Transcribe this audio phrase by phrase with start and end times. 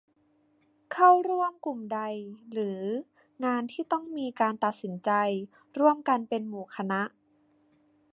[0.93, 1.99] เข้าร่วมกลุ่มใด
[2.51, 2.81] หรือ
[3.45, 5.11] งานที่ต้องมีการตัดสินใจ
[5.79, 7.01] ร่วมกันเป็นหมู่คณะ